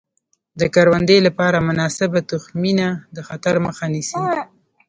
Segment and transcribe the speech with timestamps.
[0.59, 4.19] د کروندې لپاره مناسبه تخمینه د خطر مخه نیسي.